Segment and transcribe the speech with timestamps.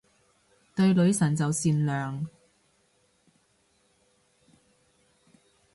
[0.75, 2.25] 對女神就善良